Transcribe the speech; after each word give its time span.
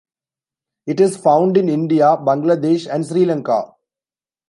It 0.87 0.99
is 0.99 1.15
found 1.15 1.57
in 1.57 1.69
India, 1.69 2.17
Bangladesh, 2.17 2.91
and 2.91 3.05
Sri 3.05 3.23
Lanka. 3.23 3.75